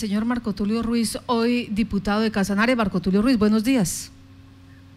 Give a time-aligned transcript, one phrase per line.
[0.00, 2.76] Señor Marco Tulio Ruiz, hoy diputado de Casanare.
[2.76, 4.12] Marco Tulio Ruiz, buenos días.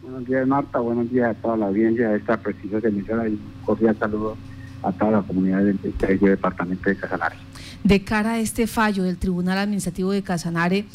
[0.04, 0.78] Buenos días, Marta.
[0.78, 4.38] Buenos días a toda la audiencia de esta prestigiosa emisora y un cordial saludo
[4.84, 5.80] a toda la comunidad del
[6.20, 7.36] departamento de Casanare.
[7.84, 10.86] De cara a este fallo del Tribunal Administrativo de Casanare,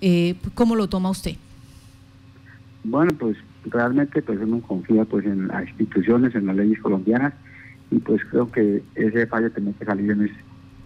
[0.00, 1.36] eh, ¿cómo lo toma usted?
[2.82, 3.36] Bueno, pues
[3.66, 7.34] realmente pues uno confía pues en las instituciones, en las leyes colombianas
[7.90, 10.36] y pues creo que ese fallo tiene que salir en ese,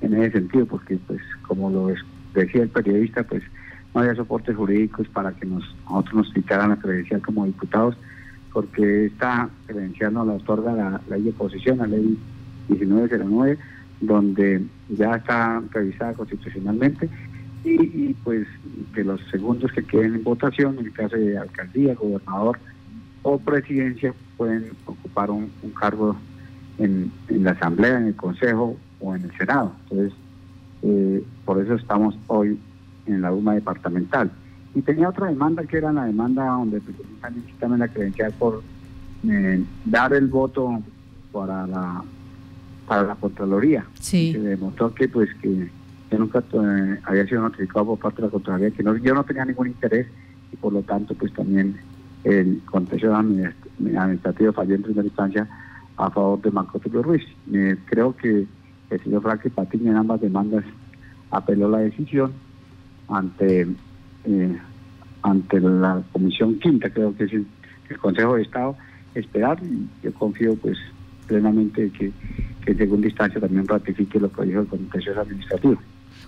[0.01, 2.01] en ese sentido porque pues como lo es
[2.35, 3.43] decía el periodista, pues
[3.95, 7.97] no había soportes jurídicos para que nos, nosotros nos quitaran la credencial como diputados,
[8.53, 12.19] porque esta credencial nos la otorga la, ley de oposición, la ley
[12.69, 13.59] 1909,
[14.01, 17.09] donde ya está revisada constitucionalmente,
[17.65, 18.47] y, pues
[18.95, 22.59] que los segundos que queden en votación, en el caso de alcaldía, gobernador
[23.23, 26.15] o presidencia, pueden ocupar un, cargo
[26.79, 29.75] en la asamblea, en el consejo o en el senado.
[29.85, 30.13] Entonces,
[30.87, 32.59] eh, por eso estamos hoy
[33.07, 34.31] en la UMA departamental.
[34.75, 36.83] Y tenía otra demanda que era la demanda donde
[37.59, 38.63] también la credencial por
[39.27, 40.83] eh, dar el voto
[41.33, 42.05] para la
[42.87, 43.87] para la Contraloría.
[43.99, 44.33] Sí.
[44.33, 45.71] Se demostró que pues que
[46.11, 49.25] yo nunca eh, había sido notificado por parte de la Contraloría, que no, yo no
[49.25, 50.07] tenía ningún interés
[50.53, 51.77] y por lo tanto pues también
[52.25, 55.49] el contexto administrativo falló en primera instancia
[55.97, 57.25] a favor de Marco Tulio Ruiz.
[57.87, 58.47] creo que
[58.91, 60.65] el señor Franklin Patiño en ambas demandas
[61.35, 62.33] apeló la decisión
[63.09, 63.67] ante
[64.25, 64.59] eh,
[65.23, 67.47] ante la Comisión Quinta, creo que es el,
[68.01, 68.77] Consejo de Estado,
[69.15, 69.59] esperar
[70.03, 70.77] yo confío pues
[71.27, 72.13] plenamente que,
[72.65, 75.79] que en segunda instancia también ratifique lo que dijo el Contencioso Administrativo.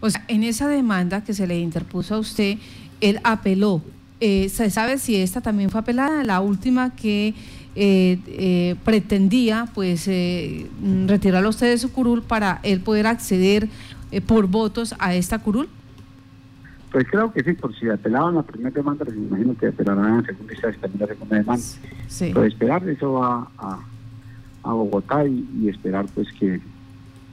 [0.00, 2.58] O sea, en esa demanda que se le interpuso a usted,
[3.00, 3.82] él apeló.
[4.20, 6.24] Eh, ¿Se sabe si esta también fue apelada?
[6.24, 7.34] La última que
[7.74, 10.66] eh, pretendía pues eh,
[11.06, 13.68] retirarlo usted de su curul para él poder acceder
[14.10, 15.68] eh, por votos a esta curul?
[16.92, 20.18] Pues creo que sí, por si apelaban la primera demanda, pues me imagino que apelarán
[20.18, 21.64] la segunda y también la segunda demanda.
[22.08, 22.30] Sí.
[22.32, 23.80] Pues esperar, eso va a,
[24.62, 26.60] a Bogotá y, esperar pues que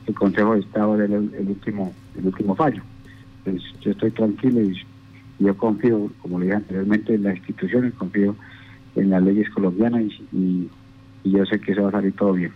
[0.06, 2.82] el Consejo de Estado dé el, último el último fallo.
[3.44, 4.76] Pues yo estoy tranquilo y,
[5.40, 8.36] yo confío, como le dije anteriormente, en las instituciones, confío
[8.96, 10.70] en las leyes colombianas y,
[11.24, 12.52] yo sé que eso va a salir todo bien.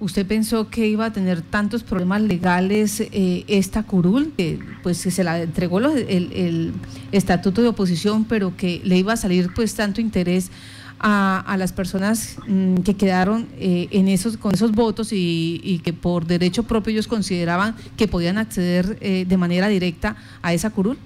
[0.00, 4.32] ¿Usted pensó que iba a tener tantos problemas legales eh, esta curul?
[4.36, 6.72] Que, pues que se la entregó el,
[7.12, 10.50] estatuto de oposición, pero que le iba a salir pues tanto interés
[10.98, 16.26] a, las personas mm, que quedaron eh, en esos con esos votos y, que por
[16.26, 20.96] derecho propio ellos consideraban que podían acceder eh, de manera directa a esa curul?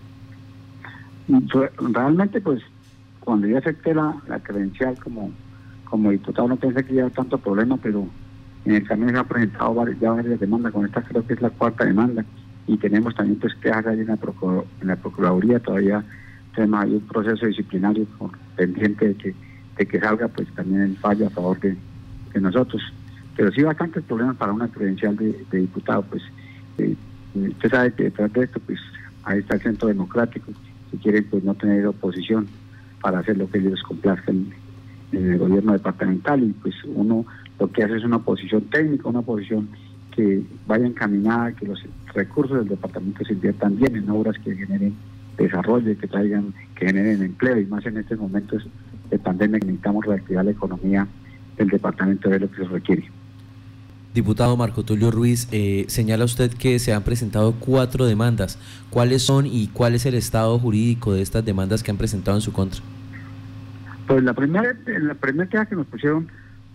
[1.78, 2.62] Realmente pues
[3.20, 5.30] cuando yo acepté la, credencial como,
[5.84, 8.08] como diputado no pensé que hubiera tanto problema, pero
[8.76, 12.24] el se han presentado ya varias demandas, con esta creo que es la cuarta demanda,
[12.66, 14.18] y tenemos también pues que ahí en la,
[14.80, 16.04] en la Procuraduría, todavía
[16.54, 18.06] tenemos un proceso disciplinario
[18.56, 19.34] pendiente de que,
[19.76, 21.76] de que salga pues también el fallo a favor de,
[22.40, 22.82] nosotros.
[23.36, 26.22] Pero sí bastantes problemas para una credencial de, diputado, pues
[26.78, 26.94] eh,
[27.34, 28.78] usted sabe que detrás de esto pues
[29.24, 30.52] ahí está el centro democrático,
[30.90, 32.46] si quieren pues no tener oposición
[33.00, 34.46] para hacer lo que ellos complazcan
[35.12, 37.24] en el gobierno departamental y pues uno
[37.58, 39.68] lo que hace es una posición técnica, una posición
[40.14, 41.82] que vaya encaminada, que los
[42.14, 44.94] recursos del departamento se inviertan en obras que generen
[45.36, 48.66] desarrollo, que traigan, que generen empleo y más en estos momentos
[49.10, 51.06] de pandemia que necesitamos reactivar la economía
[51.56, 53.10] del departamento de lo que se requiere.
[54.14, 58.58] Diputado Marco Tulio Ruiz, eh, señala usted que se han presentado cuatro demandas.
[58.90, 62.40] ¿Cuáles son y cuál es el estado jurídico de estas demandas que han presentado en
[62.40, 62.80] su contra?
[64.08, 66.28] Pues la primera, la primera queja que nos pusieron,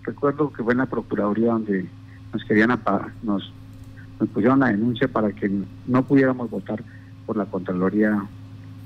[0.04, 1.90] recuerdo que fue en la Procuraduría donde
[2.32, 3.52] nos querían apagar, nos,
[4.20, 5.52] nos pusieron la denuncia para que
[5.88, 6.84] no pudiéramos votar
[7.26, 8.24] por la Contraloría,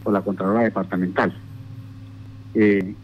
[0.01, 1.33] por la Contraloría Departamental.
[2.53, 2.95] Eh,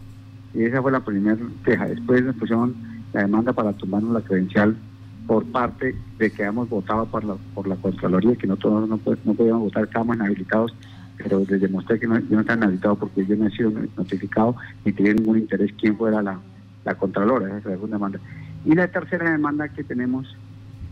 [0.53, 1.87] y esa fue la primera queja.
[1.87, 2.73] Después nos pusieron
[3.11, 4.77] la demanda para tomarnos la credencial
[5.27, 9.33] por parte de que hemos votado por la, por la Contraloría, que nosotros no, no
[9.33, 10.73] podíamos votar, estábamos inhabilitados,
[11.17, 14.55] pero les demostré que no, yo no estaba inhabilitado porque yo no he sido notificado
[14.83, 16.39] ni tenía ningún interés quién fuera la,
[16.85, 18.19] la Contralora, esa es la segunda demanda.
[18.65, 20.35] Y la tercera demanda que tenemos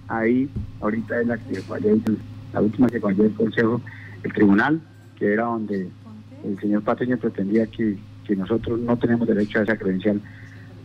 [0.08, 0.50] ahí,
[0.82, 1.98] ahorita es la que falló,
[2.54, 3.82] la última que falló el Consejo,
[4.24, 4.82] el Tribunal,
[5.18, 5.90] que era donde
[6.44, 10.22] el señor Pateño pretendía que, que nosotros no tenemos derecho a esa credencial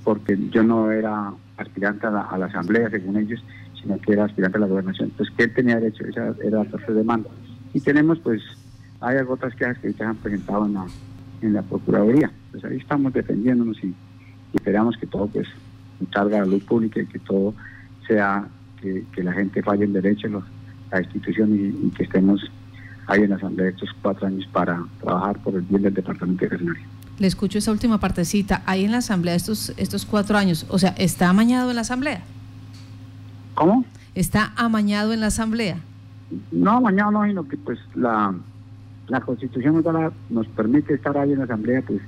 [0.06, 3.42] porque yo no era aspirante a la, asamblea, según ellos,
[3.82, 5.08] sino que era aspirante a la gobernación.
[5.08, 7.28] Entonces, que él tenía derecho, esa era la tercera demanda.
[7.74, 8.40] Y tenemos, pues,
[9.00, 10.86] hay otras quejas que ya han presentado en la,
[11.42, 12.30] en la Procuraduría.
[12.50, 13.94] Pues ahí estamos defendiéndonos y,
[14.54, 15.46] esperamos que todo, pues,
[16.12, 17.54] salga a la luz pública y que todo
[18.06, 18.48] sea,
[18.80, 20.44] que, la gente falle en derecho, los,
[20.90, 22.40] la institución y, que estemos
[23.06, 26.50] ahí en la Asamblea estos cuatro años para trabajar por el bien del departamento de
[26.50, 26.80] Casanare.
[27.18, 30.90] Le escucho esa última partecita, ahí en la Asamblea estos, estos cuatro años, o sea,
[30.98, 32.22] ¿está amañado en la Asamblea?
[33.54, 33.84] ¿Cómo?
[34.14, 35.78] ¿Está amañado en la Asamblea?
[36.50, 38.34] No, mañana no, sino que pues la,
[39.08, 42.00] la Constitución nos, nos permite estar ahí en la Asamblea, pues...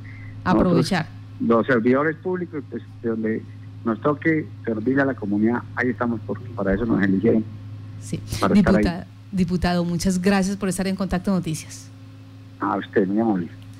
[0.44, 1.06] Aprovechar.
[1.40, 3.42] Los servidores públicos, pues de donde
[3.84, 7.44] nos toque servir a la comunidad, ahí estamos, porque para eso nos eligieron.
[8.00, 8.20] Sí.
[8.52, 11.88] Diputado, diputado, muchas gracias por estar en Contacto Noticias.
[12.60, 13.48] A usted, muy amable.